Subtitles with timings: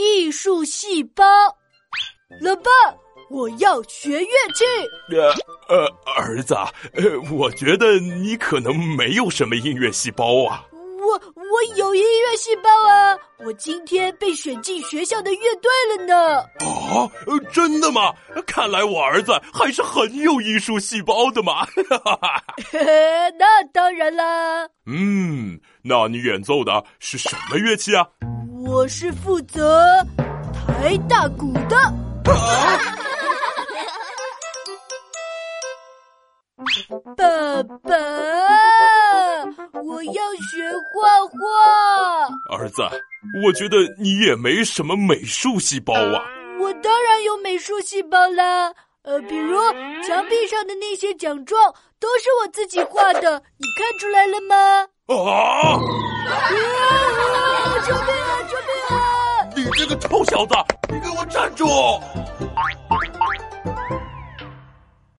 [0.00, 1.22] 艺术细胞。
[2.40, 2.70] 老爸，
[3.28, 4.64] 我要学乐器。
[5.10, 5.30] 呃
[5.68, 5.86] 呃，
[6.16, 6.54] 儿子，
[6.94, 10.64] 呃，我觉得你可能没有什么音乐细胞啊。
[10.72, 13.16] 我我有音乐细胞啊！
[13.44, 16.36] 我今天被选进学校的乐队了呢。
[16.38, 17.10] 啊，
[17.52, 18.14] 真的吗？
[18.46, 21.66] 看来我儿子还是很有艺术细胞的嘛。
[23.38, 24.68] 那当然啦。
[24.86, 28.06] 嗯，那你演奏的是什么乐器啊？
[28.66, 30.06] 我是负责
[30.52, 31.76] 抬大鼓的。
[37.16, 37.24] 爸
[37.62, 37.96] 爸，
[39.82, 40.12] 我要
[40.50, 42.56] 学画画。
[42.56, 42.82] 儿子，
[43.44, 46.22] 我觉得你也没什么美术细胞啊。
[46.60, 49.58] 我当然有美术细胞啦，呃，比如
[50.06, 54.86] 墙壁上的那些奖状都是我自己画的，你看出来了吗？
[55.06, 55.80] 啊！
[59.62, 60.54] 你这个臭小子，
[60.88, 61.66] 你给我站住！